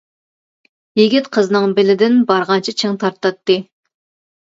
يىگىت 1.01 1.29
قىزنىڭ 1.37 1.77
بېلىدىن 1.81 2.19
بارغانچە 2.35 2.77
چىڭ 2.83 3.01
تارتاتتى. 3.07 3.63